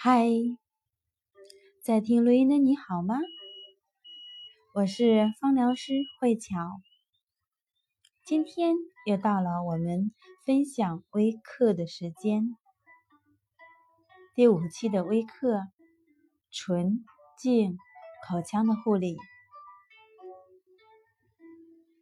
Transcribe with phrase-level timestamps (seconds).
[0.00, 0.28] 嗨，
[1.82, 3.16] 在听录音的你好吗？
[4.72, 6.80] 我是芳疗师慧巧，
[8.24, 8.76] 今天
[9.06, 10.12] 又到了我们
[10.46, 12.56] 分享微课的时间，
[14.36, 15.66] 第五期的微课——
[16.52, 17.04] 纯
[17.36, 17.76] 净
[18.24, 19.16] 口腔的护理。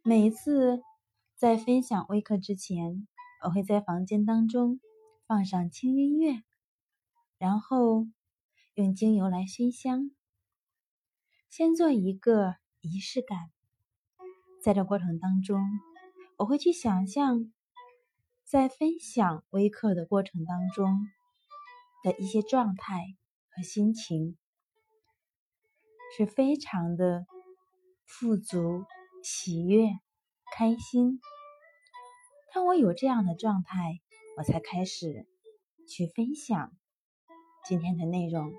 [0.03, 0.83] 每一次
[1.35, 3.07] 在分享微课之前，
[3.43, 4.79] 我会在房间当中
[5.25, 6.43] 放上轻音乐。
[7.37, 8.07] 然后
[8.73, 10.11] 用精油来熏香，
[11.49, 13.51] 先做一个仪式感。
[14.63, 15.61] 在这过程当中，
[16.37, 17.53] 我会去想象，
[18.43, 20.99] 在分享微课的过程当中
[22.03, 23.15] 的一些状态
[23.49, 24.37] 和心情，
[26.17, 27.25] 是非常的
[28.05, 28.83] 富足、
[29.23, 29.89] 喜悦、
[30.55, 31.21] 开心。
[32.53, 34.01] 当我有这样的状态，
[34.37, 35.27] 我才开始
[35.87, 36.76] 去分享。
[37.67, 38.53] 今天的内容，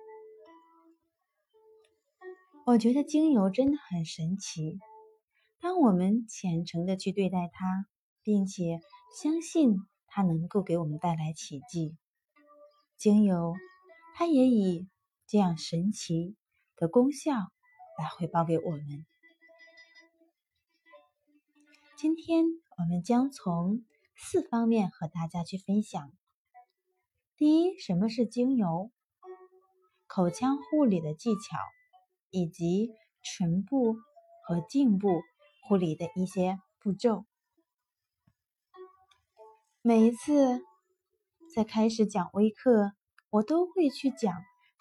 [2.67, 4.79] 我觉得精油真的很神奇。
[5.61, 7.87] 当我们虔诚的去对待它，
[8.23, 8.83] 并且
[9.19, 9.79] 相信
[10.09, 11.97] 它能够给我们带来奇迹，
[12.99, 13.55] 精油
[14.15, 14.87] 它也以
[15.27, 16.37] 这样神奇
[16.77, 17.33] 的功效
[17.99, 19.07] 来回报给我们。
[21.97, 22.45] 今天
[22.77, 23.87] 我们将从
[24.19, 26.13] 四方面和大家去分享。
[27.39, 28.91] 第一，什么是精油？
[30.19, 31.59] 口腔护理的技巧，
[32.31, 32.91] 以及
[33.23, 33.95] 唇部
[34.45, 35.23] 和颈部
[35.63, 37.25] 护理的一些步骤。
[39.81, 40.61] 每一次
[41.55, 42.91] 在开始讲微课，
[43.31, 44.35] 我都会去讲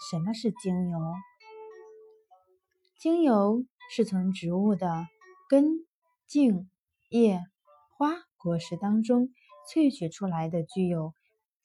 [0.09, 0.97] 什么是精油。
[2.99, 5.05] 精油是从植物的
[5.47, 5.85] 根、
[6.25, 6.67] 茎、
[7.09, 7.41] 叶、
[7.95, 9.29] 花、果实当中
[9.71, 11.13] 萃取出来的，具有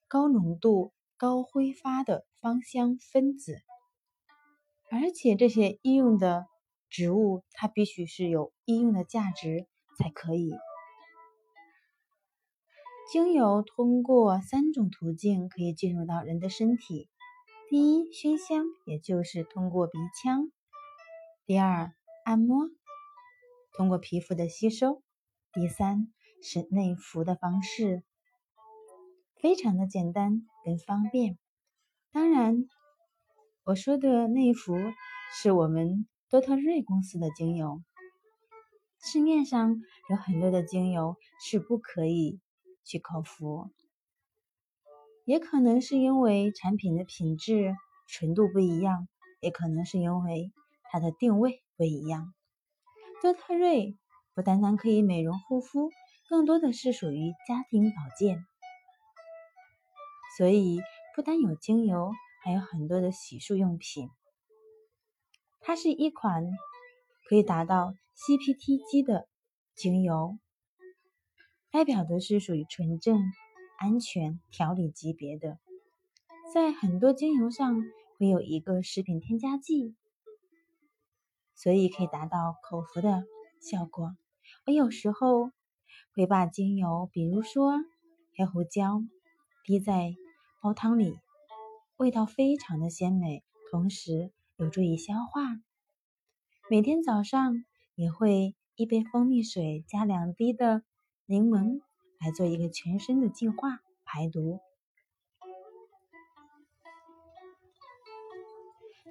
[0.08, 0.92] 高浓度。
[1.22, 3.62] 高挥发的芳香分子，
[4.90, 6.48] 而且这些医用的
[6.88, 10.50] 植物，它必须是有医用的价值才可以。
[13.12, 17.08] 精油通过三种途径可以进入到人的身体：
[17.68, 20.50] 第一，熏香，也就是通过鼻腔；
[21.46, 21.94] 第二，
[22.24, 22.68] 按摩，
[23.76, 25.00] 通过皮肤的吸收；
[25.52, 26.12] 第三，
[26.42, 28.02] 是内服的方式。
[29.36, 31.38] 非常的简单跟方便，
[32.12, 32.66] 当然，
[33.64, 34.76] 我说的内服
[35.34, 37.82] 是我们多特瑞公司的精油。
[39.04, 39.80] 市面上
[40.10, 42.40] 有很多的精油是不可以
[42.84, 43.70] 去口服，
[45.24, 47.74] 也可能是因为产品的品质
[48.06, 49.08] 纯度不一样，
[49.40, 50.52] 也可能是因为
[50.90, 52.32] 它的定位不一样。
[53.20, 53.96] 多特瑞
[54.34, 55.90] 不单单可以美容护肤，
[56.28, 58.44] 更多的是属于家庭保健。
[60.38, 60.80] 所以，
[61.14, 62.10] 不单有精油，
[62.42, 64.08] 还有很多的洗漱用品。
[65.60, 66.44] 它是一款
[67.28, 69.28] 可以达到 CPTG 的
[69.74, 70.38] 精油，
[71.70, 73.20] 代表的是属于纯正、
[73.78, 75.58] 安全、调理级别的。
[76.54, 77.82] 在很多精油上
[78.18, 79.94] 会有一个食品添加剂，
[81.54, 83.24] 所以可以达到口服的
[83.60, 84.16] 效果。
[84.66, 85.50] 我有时候
[86.14, 87.74] 会把精油，比如说
[88.34, 89.02] 黑胡椒，
[89.64, 90.14] 滴在。
[90.62, 91.18] 煲汤里，
[91.96, 93.42] 味道非常的鲜美，
[93.72, 95.42] 同时有助于消化。
[96.70, 97.64] 每天早上
[97.96, 100.84] 也会一杯蜂蜜水加两滴的
[101.26, 101.80] 柠檬，
[102.20, 104.60] 来做一个全身的净化排毒。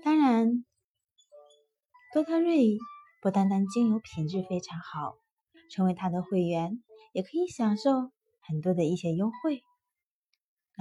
[0.06, 0.64] 当然，
[2.14, 2.78] 多特瑞
[3.22, 5.18] 不单单精油品质非常好，
[5.70, 6.82] 成为他的会员
[7.12, 9.66] 也可以享受很多的一些优惠。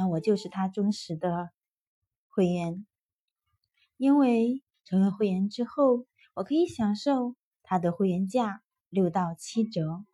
[0.01, 1.51] 那我就是他忠实的
[2.31, 2.87] 会员，
[3.99, 10.07] 因为成为会员之后，我可以享受他的会员价六到七折，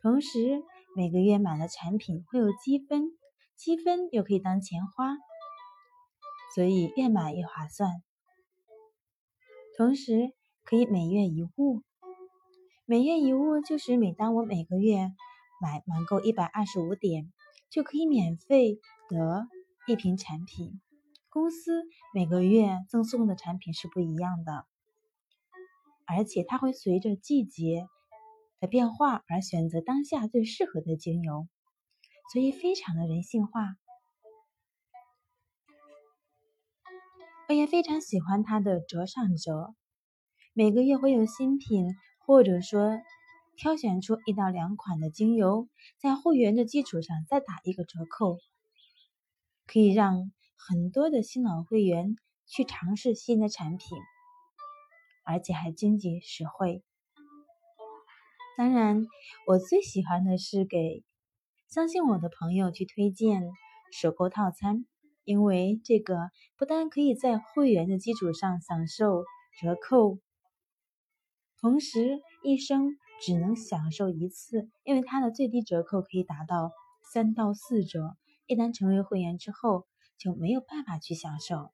[0.00, 0.64] 同时
[0.96, 3.16] 每个月买的产品会有积分，
[3.54, 5.16] 积分又可以当钱花，
[6.56, 8.02] 所以越买越划算。
[9.76, 10.32] 同时
[10.64, 11.84] 可以每月一物，
[12.86, 15.12] 每月一物就是每当我每个月
[15.62, 17.32] 买满够一百二十五点，
[17.70, 18.80] 就可以免费。
[19.08, 19.48] 得
[19.86, 20.82] 一瓶产品，
[21.30, 21.82] 公司
[22.12, 24.66] 每个月赠送的产品是不一样的，
[26.06, 27.88] 而且它会随着季节
[28.60, 31.48] 的变化而选择当下最适合的精油，
[32.34, 33.62] 所以非常的人性化。
[37.48, 39.74] 我也非常喜欢它的折上折，
[40.52, 41.86] 每个月会有新品，
[42.26, 43.00] 或者说
[43.58, 45.68] 挑选出一到两款的精油，
[45.98, 48.38] 在会员的基础上再打一个折扣。
[49.66, 52.16] 可以让很多的新老会员
[52.46, 53.98] 去尝试新的产品，
[55.24, 56.84] 而且还经济实惠。
[58.56, 59.04] 当然，
[59.48, 61.02] 我最喜欢的是给
[61.68, 63.42] 相信我的朋友去推荐
[63.92, 64.86] 首购套餐，
[65.24, 69.24] 因为这个不但可以在会员的基础上享受
[69.60, 70.20] 折扣，
[71.60, 76.72] 同时一生只能享受一次，因为它的最低折扣可以达到
[77.12, 78.16] 三到四折。
[78.46, 79.86] 一旦成为会员之后，
[80.16, 81.70] 就没有办法去享受。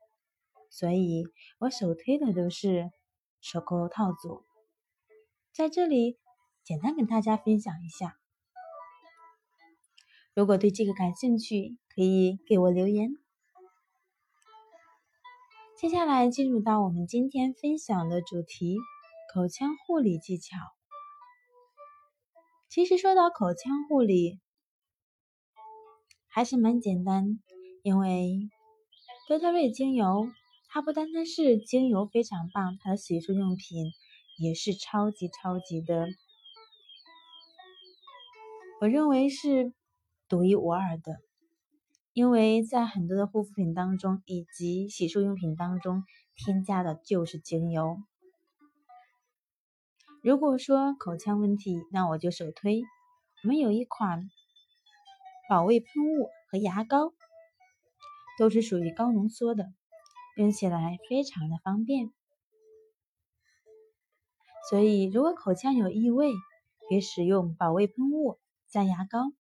[0.71, 1.25] 所以
[1.59, 2.91] 我首推的都是
[3.41, 4.45] 首购套组，
[5.53, 6.19] 在这里
[6.65, 8.19] 简单跟大家分享一下。
[10.35, 13.11] 如果对这个感兴趣，可以给我留言。
[15.77, 18.79] 接下来进入到我们今天分享的主题——
[19.33, 20.57] 口腔护理技巧。
[22.75, 24.41] 其实说到口腔护理，
[26.27, 27.39] 还是蛮简单，
[27.85, 28.51] 因为
[29.29, 30.27] 多特瑞精油。
[30.69, 33.93] 它不单单是精油非常棒，它的洗漱用品
[34.41, 36.09] 也是超级超级的，
[38.81, 39.73] 我认为是
[40.29, 41.19] 独一无二的。
[42.13, 46.03] 因为在很多的护肤品当中以及洗漱用品当中
[46.35, 47.99] 添加的就是精油。
[50.25, 52.83] 如果说口腔问题，那我就首推
[53.43, 54.31] 我们有一款
[55.51, 57.13] 保卫喷雾和牙膏，
[58.39, 59.67] 都是属于高浓缩的。
[60.39, 62.11] 用起来非常的方便，
[64.71, 66.33] 所以如果口腔有异味，
[66.89, 69.31] 可以使用保卫喷雾加牙膏；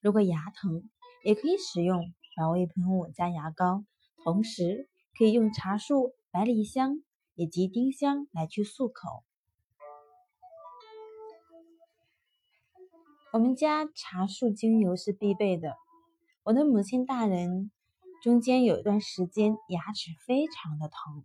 [0.00, 0.88] 如果牙疼，
[1.22, 3.84] 也可以使用保卫喷雾加牙膏，
[4.24, 4.88] 同时
[5.18, 7.02] 可以用茶树、百里香
[7.34, 9.22] 以及丁香来去漱口。
[13.30, 15.76] 我们家茶树精油是必备的，
[16.44, 17.70] 我的母亲大人。
[18.22, 21.24] 中间有一段时间牙齿非常的疼，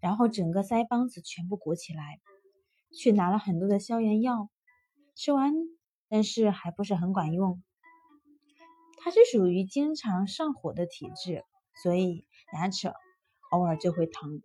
[0.00, 2.18] 然后整个腮帮子全部鼓起来，
[2.96, 4.48] 去拿了很多的消炎药，
[5.14, 5.52] 吃完
[6.08, 7.62] 但是还不是很管用。
[8.96, 11.44] 他是属于经常上火的体质，
[11.82, 12.90] 所以牙齿
[13.50, 14.40] 偶尔就会疼。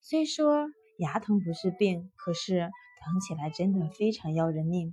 [0.00, 0.66] 虽说
[0.98, 2.70] 牙疼不是病，可是
[3.04, 4.92] 疼起来真的非常要人命。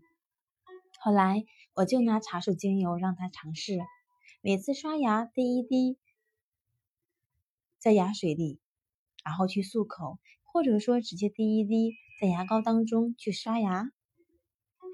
[1.05, 3.77] 后来我就拿茶树精油让他尝试。
[4.41, 5.99] 每次刷牙滴一滴
[7.77, 8.59] 在牙水里，
[9.23, 13.91] 然后去漱口，或者说直接滴一滴在牙膏当中去刷牙。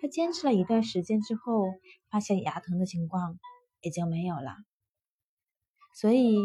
[0.01, 1.63] 他坚持了一段时间之后，
[2.09, 3.39] 发现牙疼的情况
[3.79, 4.57] 已经没有了。
[5.93, 6.35] 所以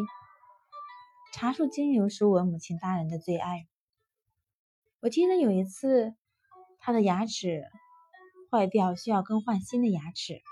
[1.34, 3.66] 茶树精油是我母亲大人的最爱。
[5.00, 6.14] 我记得有一次，
[6.78, 7.64] 他的牙齿
[8.50, 10.42] 坏掉，需要更换新的牙齿。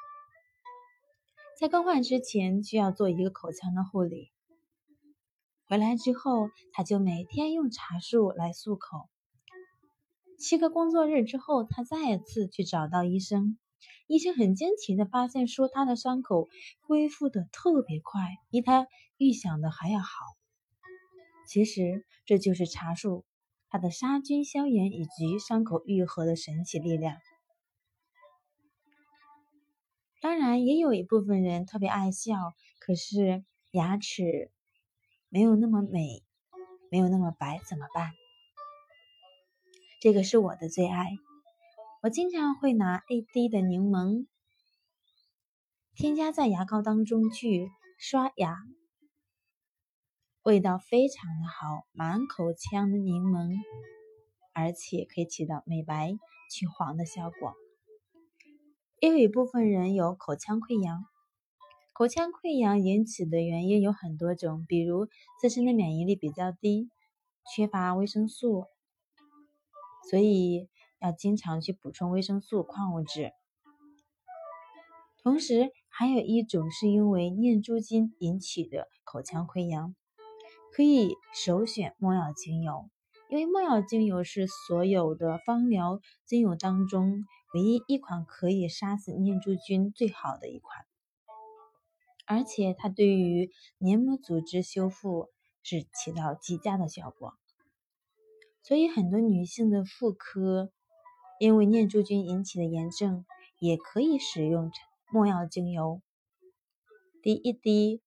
[1.59, 4.31] 在更换之前，需要做一个口腔的护理。
[5.67, 9.09] 回来之后，他就每天用茶树来漱口。
[10.39, 13.57] 七个工作日之后，他再次去找到医生，
[14.07, 16.49] 医生很惊奇的发现，说他的伤口
[16.81, 18.21] 恢复的特别快，
[18.51, 18.87] 比他
[19.17, 20.09] 预想的还要好。
[21.49, 23.25] 其实这就是茶树
[23.69, 27.17] 它的杀菌、消炎以及伤口愈合的神奇力量。
[30.25, 34.51] 当然，也有一部分人特别爱笑，可是牙齿
[35.29, 36.25] 没有那么美，
[36.91, 38.11] 没有那么白，怎么办？
[40.01, 41.11] 这个是我的最爱。
[42.03, 44.27] 我经常会拿一滴的柠檬，
[45.95, 48.57] 添加在牙膏当中去刷牙，
[50.43, 53.59] 味道非常的好，满口腔的柠檬，
[54.55, 56.15] 而且可以起到美白
[56.51, 57.55] 去黄的效果。
[59.05, 61.05] 也有一部分人有口腔溃疡，
[61.93, 65.09] 口腔溃疡引起的原因有很多种，比如
[65.39, 66.89] 自身的免疫力比较低，
[67.55, 68.65] 缺乏维生素，
[70.09, 70.71] 所以
[71.03, 73.33] 要经常去补充维生素、矿物质。
[75.23, 79.95] 同时，还有一种是因为念珠菌引起的口腔溃疡，
[80.73, 82.89] 可以首选没药精油，
[83.29, 87.27] 因为没药精油是所有的芳疗精油当中。
[87.55, 90.85] 唯一一款可以杀死念珠菌最好的一款，
[92.27, 95.31] 而且它对于黏膜组织修复
[95.63, 97.35] 是起到极佳的效果。
[98.65, 100.73] 所以很多女性的妇科
[101.39, 103.25] 因为念珠菌引起的炎症，
[103.61, 104.73] 也可以使用
[105.13, 106.03] 没药精油，
[107.23, 108.03] 滴一滴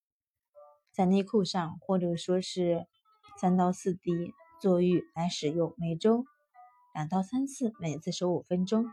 [0.92, 2.86] 在内裤上，或者说是
[3.40, 6.26] 三到四滴坐浴来使用，每周
[6.92, 8.84] 两到三次，每次十五分钟。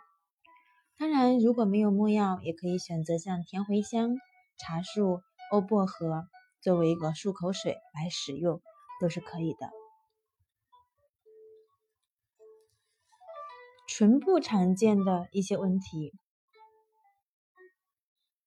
[0.97, 4.15] 当然，如果没有墨药，也可以选择像甜茴香、
[4.57, 5.21] 茶树、
[5.51, 6.27] 欧薄荷
[6.61, 8.61] 作为一个漱口水来使用，
[9.01, 9.69] 都是可以的。
[13.87, 16.13] 唇部常见的一些问题，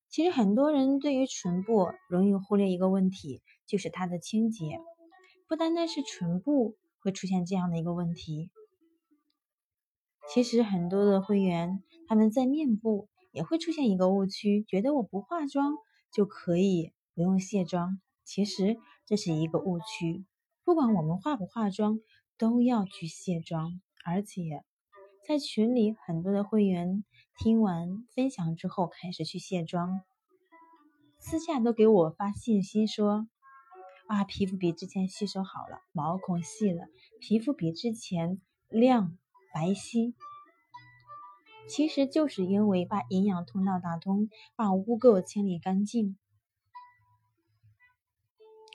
[0.08, 4.78] 其实很多人对于唇部容易忽略一个问题，就是它的清洁。
[5.46, 8.50] 不单单是唇部会出现这样的一个问题，
[10.32, 15.74] 其实很多的会员他们在面部也会出现一个误区，觉得我不化妆
[16.12, 18.00] 就可以不用卸妆。
[18.24, 20.24] 其实这是一个误区，
[20.64, 22.00] 不管我们化不化妆，
[22.36, 23.80] 都要去卸妆。
[24.04, 24.64] 而且
[25.26, 27.04] 在群里很多的会员
[27.36, 30.02] 听完分享之后开始去卸妆，
[31.18, 33.28] 私下都给我发信息说。
[34.06, 36.86] 啊，皮肤比之前吸收好了，毛孔细了，
[37.20, 39.18] 皮肤比之前亮
[39.58, 40.14] 白皙。
[41.68, 46.16] 其实就是因为把营养通道打通，把污垢清理干净。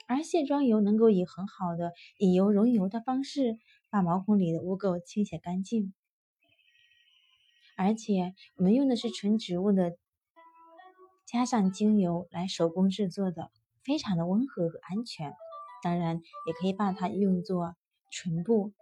[0.06, 3.56] 而卸妆油能够以很好的以油溶油的方式，
[3.88, 5.94] 把毛孔里的污垢清洗干净。
[7.78, 9.96] 而且我们用的是纯植物的，
[11.24, 13.50] 加上精油来手工制作的。
[13.82, 15.32] 非常的温和和安全，
[15.82, 17.74] 当然也可以把它用作
[18.10, 18.72] 唇部，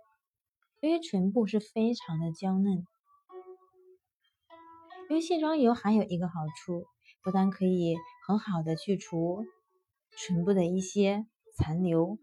[0.82, 2.84] 因为唇部是非常的娇嫩。
[5.08, 6.86] 因为卸妆油还有一个好处，
[7.22, 7.94] 不但可以
[8.26, 9.44] 很好的去除
[10.10, 11.24] 唇部的一些
[11.56, 12.18] 残留，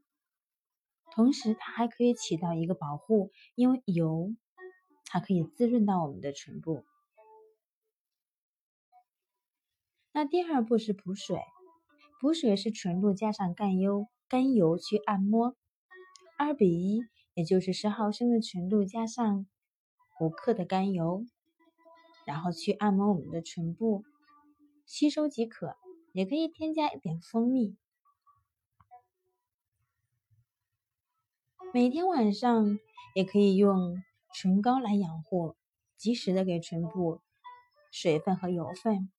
[1.16, 4.36] 同时它还可以起到一个保护，因为油
[5.06, 6.84] 它可以滋润到我们的唇部。
[10.12, 11.40] 那第二步是补水。
[12.20, 15.56] 补水是唇部加上甘油，甘油去按摩，
[16.38, 17.06] 二比一，
[17.40, 19.48] 也就是十毫升的纯露加上
[20.20, 21.26] 五克的甘油，
[22.26, 24.04] 然后去按摩我们的唇部，
[24.86, 25.78] 吸收即可。
[26.12, 27.78] 也可以添加一点蜂蜜。
[31.74, 32.78] 每天晚上
[33.16, 34.04] 也可以用
[34.34, 35.56] 唇膏来养护，
[35.96, 37.22] 及时的给唇部
[37.90, 39.10] 水分和油分。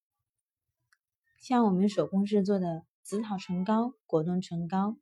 [1.41, 2.85] 像我们手工制作的。
[3.03, 4.97] 紫草唇膏、果冻唇膏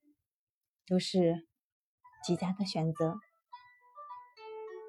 [0.87, 1.48] 都是
[2.25, 3.19] 极佳的选择。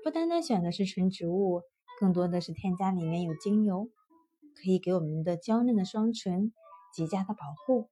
[0.04, 1.62] 不单单选的是纯植物，
[2.00, 3.90] 更多的是添加里面有精油，
[4.56, 6.54] 可以给我们的娇嫩的双唇
[6.94, 7.90] 极佳的保护。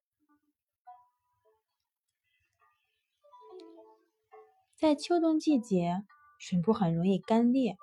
[4.76, 6.04] 在秋冬季节，
[6.40, 7.78] 唇部很容易干裂，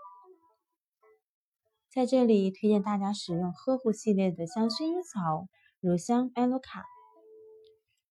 [1.90, 5.48] 在这里推荐大家使用呵护系列的，香薰衣草、
[5.80, 6.84] 乳香、艾洛卡。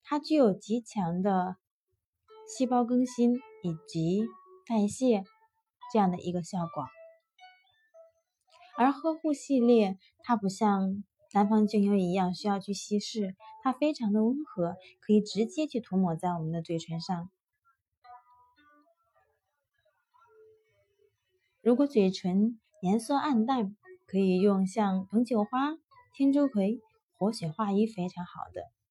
[0.03, 1.55] 它具有极强的
[2.45, 4.27] 细胞更新以及
[4.67, 5.23] 代谢
[5.91, 6.85] 这样的一个效果，
[8.77, 17.29] 而呵护系列它不像单方精油一样需要去稀释，它非常的温和，可以直接去涂抹在我们的嘴唇上。
[21.61, 25.77] 如果嘴唇颜色暗淡，可以用像永久花、
[26.13, 26.81] 天竺葵、
[27.17, 28.82] 活血化瘀，非常好的。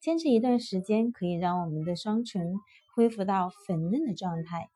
[0.00, 2.54] 坚持一段时间，可以让我们的双唇
[2.94, 4.70] 恢复到粉嫩的状态。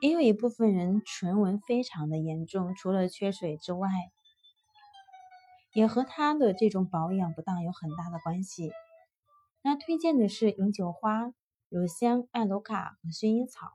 [0.00, 3.88] 也有一部分人唇纹非常的严重，除了缺水之外，
[5.72, 8.70] 也和他的这种保养不当有很大的关系。
[9.62, 11.32] 那推荐的是永久花、
[11.68, 13.72] 乳香、艾卢卡和薰衣草，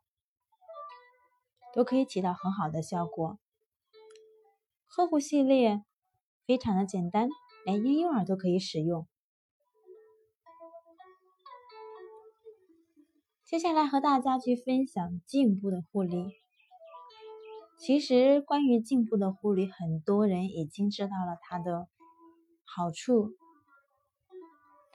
[1.74, 3.38] 都可以起到很好的效果。
[4.88, 5.84] 呵护系列
[6.48, 7.28] 非常的简单。
[7.66, 9.08] 连婴幼儿都可以使用。
[13.46, 16.34] 接下来和大家去分享颈部的护理。
[17.78, 21.88] 其实关于颈部的护理，很多人已经知道了它的
[22.64, 23.32] 好处，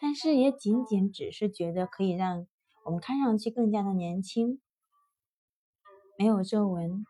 [0.01, 2.47] 但是也仅仅只是觉得可以让
[2.85, 4.61] 我们看上去更加的年轻，
[6.19, 7.05] 没有皱纹。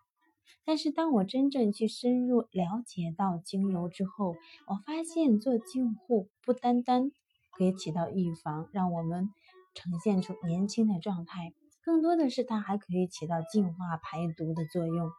[0.68, 7.10] 但是，当我真正去深入了解到精油之后，我发现做净护不单单
[7.52, 9.30] 可以起到预防，让我们
[9.72, 15.10] 呈现出年轻的状态，更多的是它还可以起到净化排毒的作用。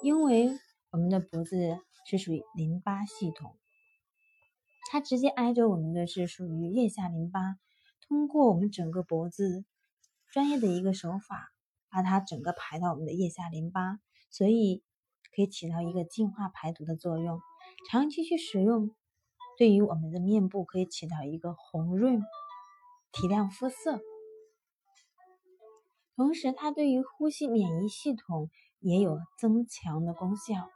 [0.00, 0.56] 因为
[0.92, 3.56] 我们的脖子是属于淋巴系统，
[4.92, 7.40] 它直接挨着我们的是属于腋下淋巴，
[8.06, 9.64] 通过我们整个脖子
[10.30, 11.50] 专业的一个手法，
[11.90, 13.98] 把它整个排到我们的腋下淋巴。
[14.36, 14.82] 所以
[15.36, 17.40] 可以起到一个净化排毒的作用，
[17.88, 18.90] 长期去使用，
[19.56, 22.20] 对于我们的面部可以起到一个红润、
[23.12, 24.00] 提亮肤色，
[26.16, 28.50] 同时它对于呼吸免疫系统
[28.80, 30.68] 也有增强的功效。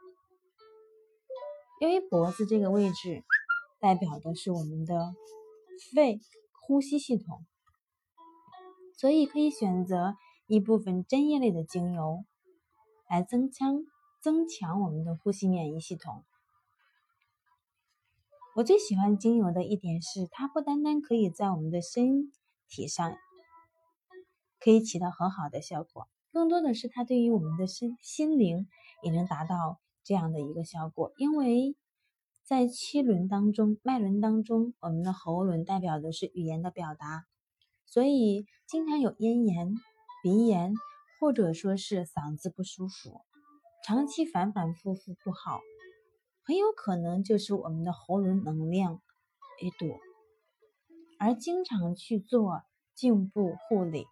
[1.81, 3.25] 因为脖子这个位置
[3.81, 5.13] 代表的是我们的
[5.93, 6.21] 肺、
[6.61, 7.45] 呼吸系统，
[8.97, 10.15] 所以可以选择
[10.47, 12.23] 一部分针叶类的精油
[13.09, 13.83] 来增强
[14.21, 16.23] 增强我们的呼吸免疫系统。
[18.55, 22.31] 我最喜欢精油的一点是，它不单单可以在我们的身
[22.69, 23.17] 体上
[24.59, 28.67] 可以起到很好的效果，更多的是它对于我们的身心灵
[29.03, 31.75] 也能达到这样的一个效果，因为。
[32.45, 37.27] 在七轮当中，脉轮当中，我们的喉轮代表的是语言的表达，
[37.85, 39.75] 所以经常有咽炎、
[40.23, 40.73] 鼻炎，
[41.19, 43.25] 或者说是嗓子不舒服，
[43.85, 45.59] 长期反反复复不好，
[46.43, 49.01] 很有可能就是我们的喉咙能量
[49.59, 49.99] 一堵，
[51.19, 52.63] 而经常去做
[52.95, 54.07] 颈部护理，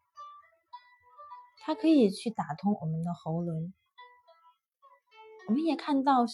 [1.59, 3.73] 它可以去打通我们的喉咙。
[5.47, 6.25] 我们也看到。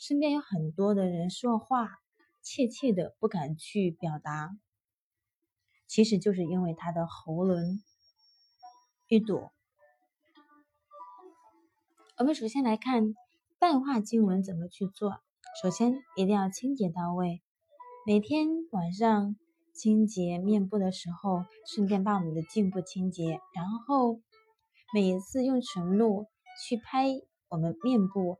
[0.00, 1.98] 身边有很多的人说话
[2.40, 4.56] 怯怯的，不敢去表达，
[5.88, 7.82] 其实就是因为他的喉咙
[9.08, 9.50] 一堵。
[12.20, 13.14] 我们首先来看
[13.60, 15.20] 淡化经文怎么去做。
[15.62, 17.40] 首先一定要清洁到位，
[18.04, 19.36] 每天晚上
[19.72, 24.20] 清洁面部的时候，顺便把我们的颈部清洁，然后
[24.92, 26.26] 每一次用纯露
[26.66, 27.06] 去拍
[27.48, 28.38] 我们面部。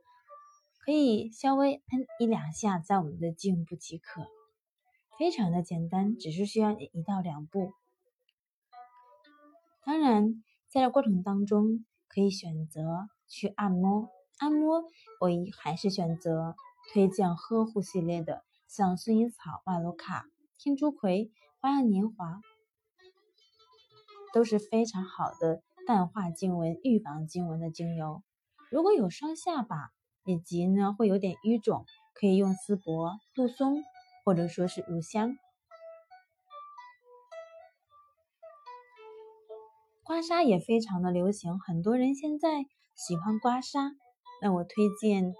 [0.79, 4.25] 可以稍微喷一两下在我们的颈部即可，
[5.17, 7.71] 非常的简单，只是需要一到两步。
[9.85, 14.09] 当然，在这过程当中可以选择去按摩，
[14.39, 14.83] 按摩
[15.19, 16.55] 我还是选择
[16.91, 20.25] 推荐呵护系列的，像薰衣草、瓦罗卡、
[20.57, 21.31] 天竺葵、
[21.61, 22.41] 花样年华，
[24.33, 28.23] 都是非常好的淡化颈纹、预防颈纹的精油。
[28.69, 29.91] 如果有双下巴，
[30.25, 33.83] 以及呢，会有点淤肿，可以用丝柏、杜松
[34.25, 35.37] 或者说是乳香。
[40.03, 42.65] 刮痧也非常的流行，很多人现在
[43.07, 43.95] 喜欢刮痧。
[44.41, 45.33] 那我推荐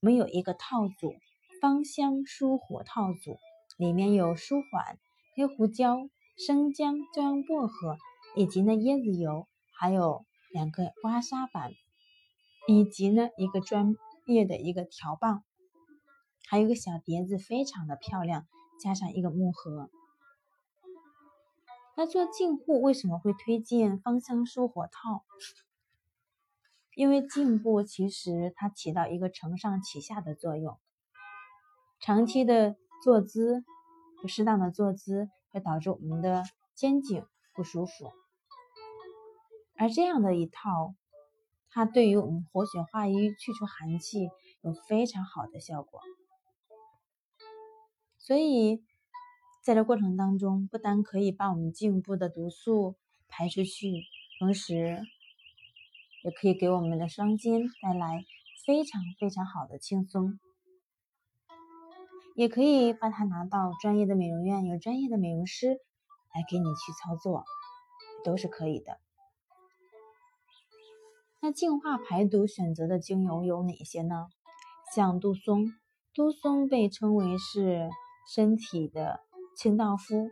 [0.00, 1.14] 我们有一个套组，
[1.60, 3.38] 芳香舒活套组，
[3.76, 4.98] 里面有舒缓、
[5.36, 7.96] 黑胡椒、生姜、椒盐薄荷，
[8.34, 9.46] 以及呢椰子油，
[9.78, 11.72] 还有两个刮痧板，
[12.66, 13.94] 以及呢一个专。
[14.26, 15.44] 业的一个调棒，
[16.48, 18.46] 还有个小碟子，非常的漂亮，
[18.80, 19.90] 加上一个木盒。
[21.94, 25.26] 那做颈护为什么会推荐芳香舒活套？
[26.94, 30.78] 因为颈部其实它起到一个承上启下的作用，
[32.00, 33.64] 长期的坐姿
[34.20, 38.12] 不适当的坐姿会导致我们的肩颈不舒服，
[39.76, 40.94] 而这样的一套。
[41.76, 44.28] 它对于我们活血化瘀、去除寒气
[44.60, 46.00] 有非常好的效果，
[48.16, 48.84] 所以
[49.60, 52.94] 在这过程当中，不但可以把我们颈部的毒素
[53.26, 54.04] 排出去，
[54.38, 55.02] 同时
[56.24, 58.24] 也可以给我们的双肩带来
[58.64, 60.40] 非常非常好的轻松，
[62.34, 65.78] 也可以把它拿到专业的美容院，有专业的美容师
[66.34, 67.44] 来给你去操作，
[68.24, 68.98] 都是可以的。
[71.42, 74.28] 那净化排毒选择的精油有哪些呢？
[74.94, 75.74] 像杜松，
[76.14, 77.90] 杜松被称为是
[78.34, 79.20] 身体的
[79.54, 80.30] 清道夫，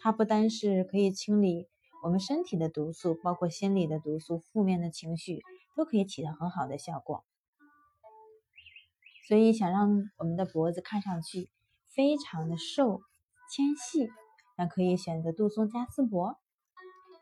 [0.00, 1.66] 它不单是可以清理
[2.02, 5.40] 我们身体的毒素，包括心理的毒素、负面的情绪，
[5.74, 7.24] 都可以起到很好的效果。
[9.26, 11.48] 所以想让我们的脖子看上去
[11.88, 13.00] 非常的瘦
[13.48, 14.10] 纤细，
[14.58, 16.36] 那可以选择杜松加丝柏，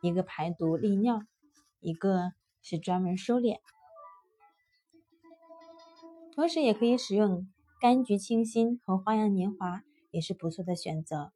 [0.02, 1.22] 一个排毒利尿，
[1.78, 2.32] 一个。
[2.62, 3.58] 是专门收敛，
[6.34, 7.48] 同时也可以使用
[7.80, 11.32] 柑橘清新和花样年华，也是不错的选择。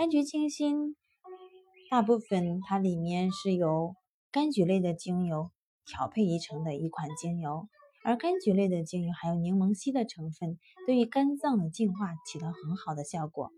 [0.00, 0.96] 柑橘清新
[1.90, 3.94] 大部分它里面是由
[4.32, 5.50] 柑橘类的精油
[5.84, 7.68] 调配而成的一款精油，
[8.02, 13.52] 而柑橘类的精油还有柠檬烯的成分，对于肝脏的净化起到很好的效果，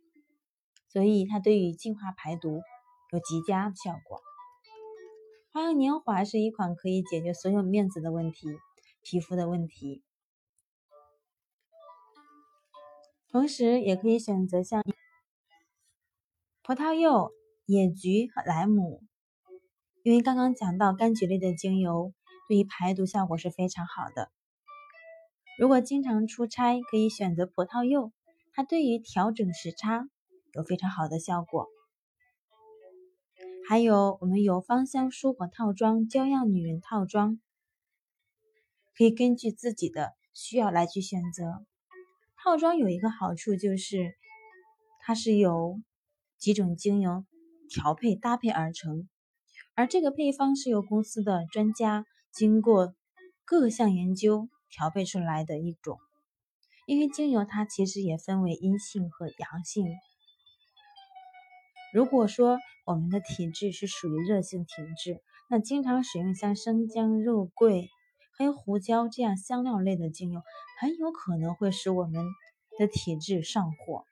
[0.88, 2.60] 所以它对于净化排毒
[3.12, 4.20] 有极佳的效果。
[5.52, 8.48] 花样年华是一款可以解决所有面子的问题、
[9.04, 10.02] 皮肤的问题，
[13.30, 14.82] 同时也可以选择像
[16.64, 17.32] 葡萄柚、
[17.66, 19.02] 野菊和莱姆，
[20.04, 22.14] 因为刚刚讲到柑橘类的精油
[22.48, 24.30] 对于排毒效果是非常好的。
[25.58, 28.12] 如果经常出差，可以选择葡萄柚，
[28.52, 30.08] 它对于调整时差
[30.52, 31.66] 有非常好的效果。
[33.68, 37.40] 还有，我们有芳香舒活套装、娇样女人套装，
[38.96, 41.66] 可以根据自己的需要来去选择。
[42.40, 44.14] 套装有一个好处就是，
[45.00, 45.80] 它是由
[46.42, 47.24] 几种精油
[47.70, 49.08] 调配搭配而成，
[49.76, 52.96] 而这个配方是由公司的专家经过
[53.44, 56.00] 各项研究调配出来的一种。
[56.88, 59.86] 因为精油它其实也分为阴性和阳性。
[61.94, 67.88] 如果说我们的体质是属于热性体质，那经常使用像生姜、肉桂、
[68.36, 70.42] 黑胡椒这样香料类的精油，
[70.80, 72.24] 很有可能会使我们
[72.80, 74.04] 的体质上火。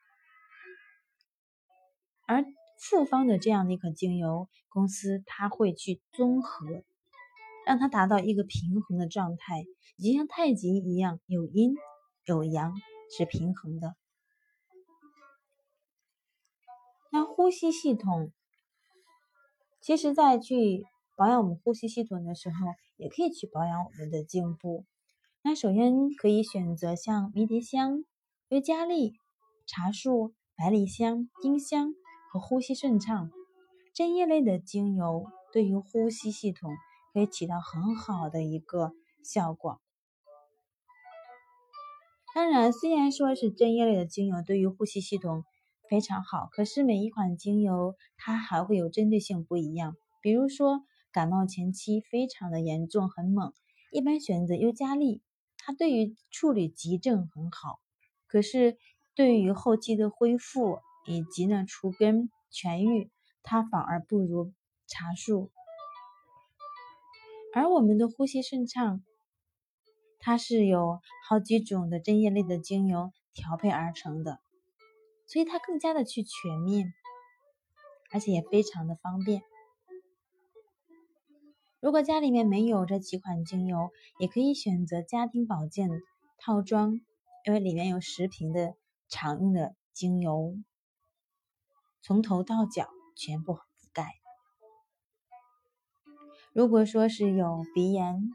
[2.31, 2.45] 而
[2.77, 6.83] 复方的这样的一个精油，公司它会去综合，
[7.65, 9.65] 让它达到一个平衡的状态，
[9.97, 11.75] 就像太极一样，有阴。
[12.25, 12.75] 有阳
[13.17, 13.95] 是平衡的。
[17.11, 18.31] 那呼吸系统，
[19.81, 20.85] 其实，在去
[21.17, 22.55] 保养我们呼吸系统的时候，
[22.95, 24.85] 也可以去保养我们的颈部。
[25.41, 28.05] 那首先可以选择像迷迭香、
[28.49, 29.15] 尤加利、
[29.65, 31.93] 茶树、百里香、丁香
[32.31, 33.29] 和呼吸顺畅
[33.93, 36.71] 针叶类的精油，对于呼吸系统
[37.11, 39.81] 可以起到很好的一个效果。
[42.33, 45.43] 当然，虽然说是针叶类的精油对于呼吸系统
[45.89, 49.97] 非常好，可是每一款精油它还会有针对性不一样。
[50.21, 53.51] 比如说感冒前期非常的严重很猛，
[53.91, 55.21] 一般选择尤加利，
[55.57, 57.81] 它对于处理急症很好，
[58.25, 58.77] 可是
[59.15, 63.09] 对于后期的恢复以及呢除根痊愈，
[63.43, 64.51] 它反而不如
[64.87, 65.51] 茶树。
[67.53, 69.03] 而我们的呼吸顺畅。
[70.23, 74.39] 它是有好几种的针叶类的精油调配而成的，
[75.25, 76.93] 所以它更加的去全面，
[78.11, 79.41] 而且也非常的方便。
[81.79, 85.89] 如果家里面没有这几款精油，也可以选择家庭保健
[86.37, 87.01] 套装，
[87.47, 88.75] 因为里面有十瓶的
[89.09, 90.55] 常用的精油，
[92.01, 93.59] 从头到脚全部覆
[93.93, 94.07] 盖。
[96.53, 98.29] 如果说是有鼻炎、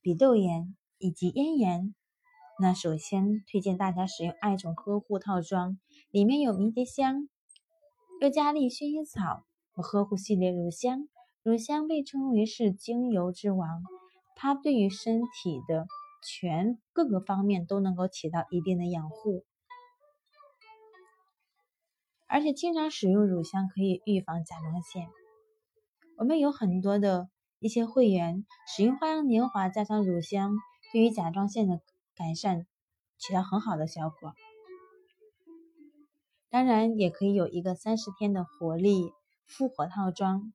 [0.00, 1.94] 鼻窦炎，以及咽炎，
[2.60, 5.78] 那首先推荐大家使用艾种呵护套装，
[6.10, 7.28] 里面有迷迭香、
[8.20, 11.08] 尤加利、薰衣草和呵护系列乳香。
[11.42, 13.82] 乳香被称为是精油之王，
[14.34, 15.86] 它对于身体的
[16.26, 19.44] 全各个方面都能够起到一定的养护，
[22.26, 25.08] 而且经常使用乳香可以预防甲状腺。
[26.16, 28.44] 我们有很多的一些会员
[28.76, 30.54] 使用花样年华加上乳香。
[30.92, 31.80] 对于甲状腺的
[32.14, 32.68] 改善
[33.18, 34.32] 起到很好的效果，
[36.48, 39.10] 当然也可以有一个三十天的活力
[39.44, 40.52] 复活套装，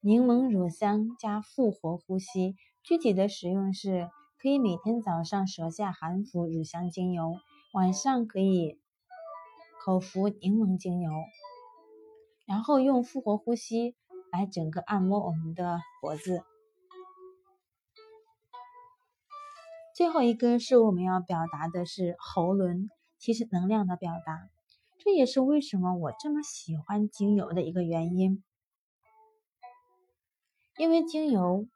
[0.00, 2.54] 柠檬乳香加复活呼吸。
[2.82, 7.38] 具体的使用是，可以每天早上舌下含服乳香精油，
[7.72, 8.78] 晚上可以
[9.84, 11.10] 口服柠檬精油，
[12.46, 13.94] 然后用复活呼吸
[14.32, 16.42] 来整个按摩我们的脖子。
[19.94, 24.48] 最后一个是我们要表达的是喉轮，其实能量的表达，
[24.96, 28.42] 这也是为什么我这么喜欢精油的一个原因。
[30.78, 31.68] 因为精油，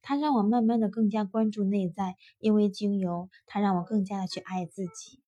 [0.00, 5.19] 它让我慢慢的更加关注内在；因为精油，它让我更加的去爱自己；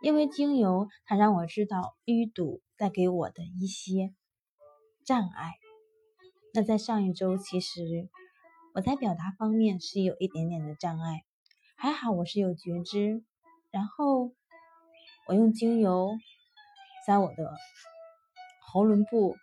[0.00, 4.14] 因为精油，它让我知道淤堵带给我的一些
[5.04, 5.54] 障碍。
[6.54, 8.08] 那在上一周，其实。
[8.72, 11.24] 我在表达方面是有一点点的障碍，
[11.76, 13.24] 还好我是有觉知，
[13.72, 14.30] 然后
[15.26, 16.12] 我用精油
[17.04, 17.52] 在我的
[18.62, 19.36] 喉轮部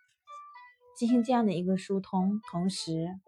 [0.95, 3.19] 进行这样的一个疏通，同时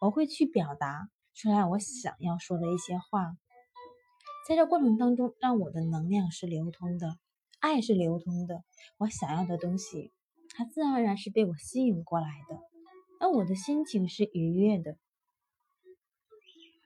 [0.00, 3.38] 我会去表达出来我想要说的一些话，
[4.48, 7.18] 在这过程当中，让我的能量是流通的，
[7.60, 8.64] 爱是流通的，
[8.98, 10.12] 我想要的东西，
[10.56, 12.58] 它自然而然是被我吸引过来的。
[13.20, 14.96] 那我的心情是愉悦的，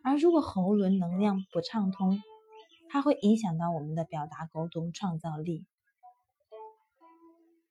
[0.03, 2.21] 而如果喉轮能量不畅通，
[2.91, 5.65] 它会影响到我们的表达、沟通、创造力。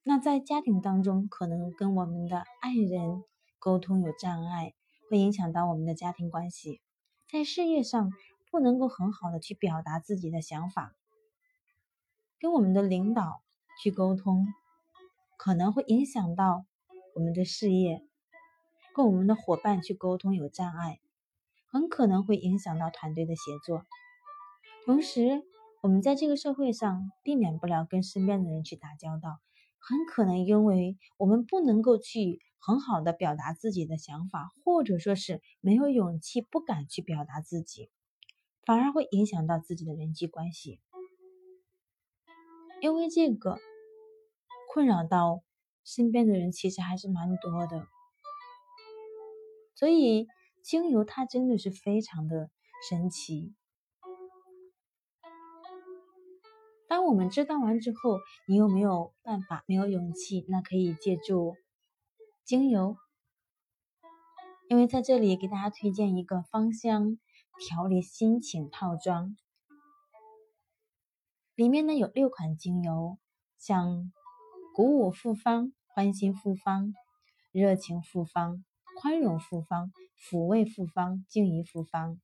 [0.02, 3.24] 那在家庭当中，可能跟我们的爱人
[3.60, 4.74] 沟通有障碍，
[5.10, 6.82] 会影响到我们的家庭关系。
[7.30, 8.12] 在事业上，
[8.54, 10.96] 不能够很好的去表达自己的想法，
[12.40, 13.42] 跟我们的领导
[13.82, 14.46] 去沟通，
[15.38, 16.64] 可能会影响到
[17.16, 18.06] 我们的事业。
[18.94, 21.00] 跟我们的伙伴去沟通有障碍，
[21.72, 23.88] 很可能会影响到团队的协作。
[24.86, 25.42] 同时，
[25.82, 29.40] 我们在这个社会上避免不了跟身边的人去打交道，
[29.80, 37.90] 很可能因为我们不能够去很好的表达自己的想法，或者说是没有勇气、不敢去表达自己，
[38.66, 40.80] 反而会影响到自己的人际关系。
[42.82, 43.60] 因为这个
[44.74, 45.42] 困扰到
[45.84, 47.88] 身边的人其实还是蛮多的，
[49.76, 50.28] 所以
[50.62, 52.50] 精油它真的是非常的
[52.90, 53.54] 神奇。
[56.88, 59.64] 当我们知道完之后，你有没有办法？
[59.66, 60.46] 没有勇气？
[60.48, 61.56] 那可以借助
[62.44, 62.98] 精油，
[64.70, 67.18] 因为在这里给大家推荐一个芳香
[67.60, 69.38] 调理心情套装，
[71.56, 73.18] 里面呢有六款精油，
[73.58, 74.12] 像
[74.74, 76.94] 鼓舞复方、欢欣复方、
[77.52, 78.66] 热情复方、
[79.00, 82.20] 宽容复方、抚慰复方、静怡复方。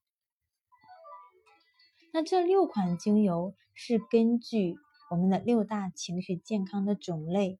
[2.12, 4.76] 那这六款精油是根据
[5.12, 7.60] 我们的六大情绪健康的种类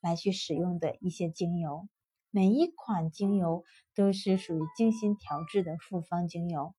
[0.00, 1.88] 来去使用的一些精油，
[2.32, 3.64] 每一款精油
[3.96, 6.74] 都是属于精心调制的复方精油，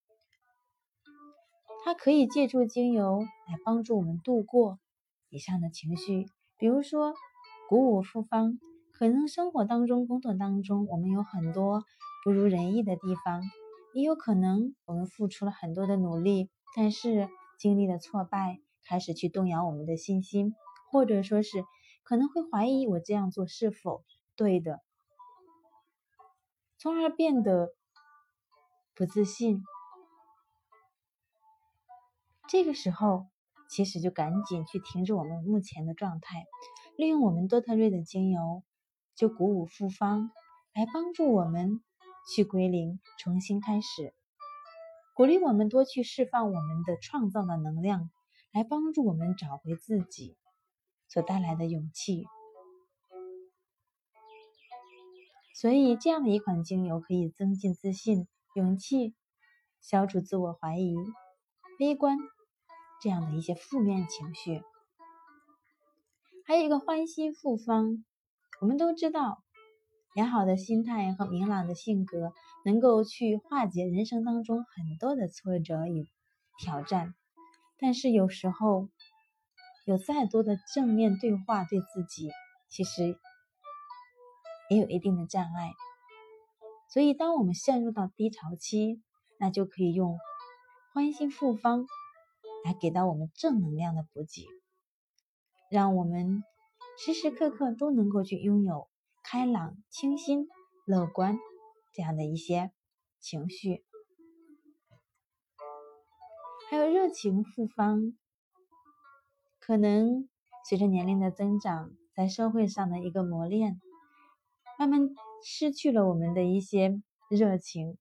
[1.84, 4.80] 它可以借助精油来帮助我们度过
[5.30, 6.26] 以上的情绪，
[6.58, 7.14] 比如说
[7.68, 8.60] 鼓舞复方，
[8.94, 11.84] 可能生活当中、工作当中我们有很多
[12.24, 13.44] 不如人意的地方。
[13.94, 17.28] 也有可能我们付出了很多的努力，但是
[17.60, 20.56] 经历了挫败，开始去动摇我们的信心，
[20.90, 21.66] 或者说是
[22.06, 24.06] 可能会怀疑我这样做是否
[24.38, 24.80] 对的，
[26.82, 27.76] 从而变得
[28.96, 29.62] 不自信。
[32.50, 33.28] 这个时候，
[33.70, 36.48] 其实就赶紧去停止我们目前的状态，
[36.98, 38.64] 利用我们多特瑞的精油，
[39.14, 40.32] 就鼓舞复方，
[40.74, 41.84] 来帮助我们。
[42.36, 44.14] 去归零，重新开始，
[45.16, 48.12] 鼓励我们多去释放我们的创造的能量，
[48.52, 50.38] 来帮助我们找回自己
[51.08, 52.26] 所带来的勇气。
[55.54, 59.14] 所以，这样的一款精油可以增进自信、勇气，
[59.82, 60.96] 消除自我怀疑、
[61.78, 62.18] 悲观
[63.02, 64.62] 这样的一些负面情绪。
[66.46, 68.04] 还有一个欢欣复方，
[68.60, 69.44] 我们都知道。
[70.14, 72.34] 良好的心态和明朗的性格，
[72.66, 76.06] 能够去化解人生当中很多的挫折与
[76.60, 77.16] 挑战。
[77.80, 78.90] 但是有时候，
[79.86, 82.30] 有再多的正面对话对自己，
[82.70, 83.18] 其实
[84.72, 85.74] 也有一定的障碍。
[86.88, 89.02] 所以，当我们陷入到低潮期，
[89.38, 90.18] 那就可以用
[90.94, 91.86] 欢欣复方
[92.64, 94.48] 来给到我们正能量的补给，
[95.70, 96.42] 让我们
[96.98, 98.88] 时时刻刻都能够去拥有。
[99.24, 100.48] 开朗、清新、
[100.86, 101.38] 乐观，
[101.94, 102.72] 这样的一些
[103.20, 103.84] 情绪，
[106.70, 108.18] 还有热情复方。
[109.60, 110.28] 可能
[110.68, 113.80] 随着年龄的增长，在社会上的一个磨练，
[114.82, 115.00] 慢慢
[115.44, 118.00] 失去了我们的一些热情。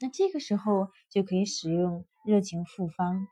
[0.00, 3.28] 那这个时候就可以使用热情复方，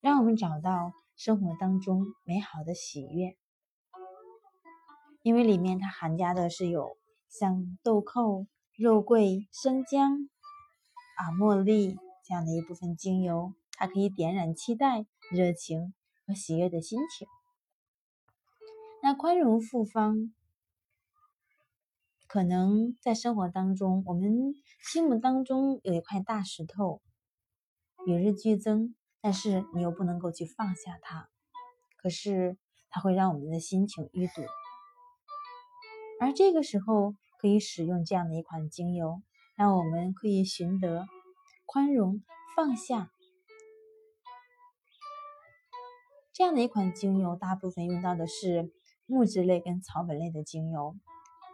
[0.00, 3.36] 让我们找到生活当中美好的喜悦。
[5.22, 6.96] 因为里面它含加的是有
[7.28, 10.30] 像豆蔻、肉桂、生姜、
[11.16, 15.92] 啊茉莉这样的一部分精油，它可以点燃期待、热情
[16.24, 17.26] 和喜悦的心情。
[19.06, 20.34] 那宽容复方，
[22.26, 27.00] 可能在生活当中，我们心目当中有一块大石头，
[28.04, 31.28] 与日俱增，但是你又不能够去放下它，
[31.96, 32.58] 可是
[32.90, 34.42] 它会让我们的心情淤堵。
[36.20, 39.22] 而这个时候可以使用这样的一款精油，
[39.54, 41.06] 让我们可以寻得
[41.64, 42.24] 宽容、
[42.56, 43.12] 放下。
[46.32, 48.72] 这样的一款精油，大部分用到的是
[49.06, 50.96] 木质类跟草本类的精油，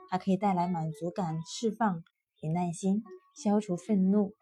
[0.09, 2.03] 它可以带来满足感、释放、
[2.41, 3.03] 与耐心、
[3.35, 4.35] 消除愤怒。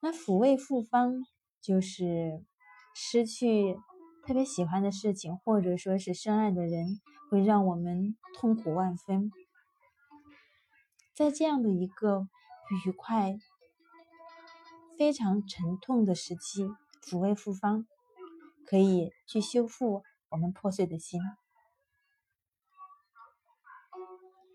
[0.00, 1.24] 那抚慰复方
[1.60, 2.44] 就是
[2.94, 3.78] 失去。
[4.26, 9.32] 特别喜欢的事情，或者说是深爱的人，会让我们痛苦万分。
[11.14, 12.28] 在这样的一个
[12.84, 13.38] 愉快、
[14.98, 16.68] 非常沉痛的时期，
[17.00, 17.86] 抚慰复方
[18.66, 21.20] 可以去修复我们破碎的心。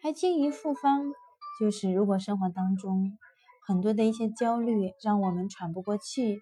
[0.02, 1.14] 还精于复方，
[1.60, 3.18] 就是如果生活当中
[3.66, 6.42] 很多的一些焦虑，让我们喘不过气，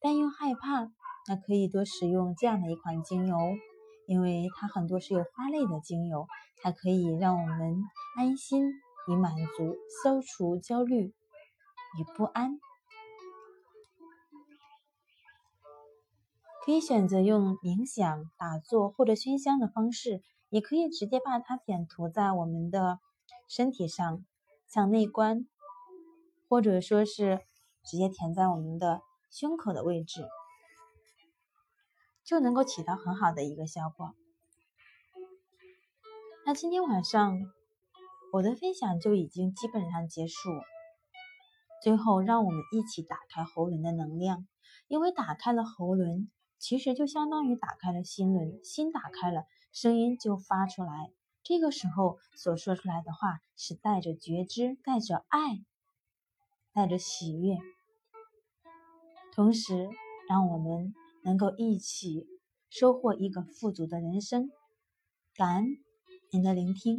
[0.00, 0.90] 担忧害怕。
[1.26, 3.36] 那可以多使用这样的一款精油，
[4.06, 6.26] 因为它很多是有花类的精油，
[6.62, 7.82] 它可以让我们
[8.18, 8.72] 安心
[9.08, 12.58] 以满足，消除焦虑与不安。
[16.64, 23.00] 可以选择用冥想、打坐或者熏香的方式，也可以直接把它点涂在我们的
[23.46, 24.24] 身体上，
[24.66, 25.46] 向内观，
[26.48, 27.40] 或者说是
[27.84, 30.26] 直接填在我们的胸口的位置，
[32.24, 34.14] 就能够起到很好的一个效果。
[36.46, 37.42] 那今天晚上
[38.32, 40.48] 我的分享就已经基本上结束。
[41.82, 44.46] 最后，让我们一起打开喉轮的能量，
[44.88, 51.12] 因为打开了喉轮，其实就相当于打开了心轮，心打开了，声音就发出来。
[51.42, 55.64] 这个时候所说出来的话是带着觉知，带着爱，
[56.72, 57.58] 带着喜悦，
[59.34, 59.90] 同时
[60.28, 62.26] 让我们能够一起
[62.70, 64.50] 收获一个富足的人生。
[65.34, 65.78] 感恩
[66.30, 66.98] 您的聆听。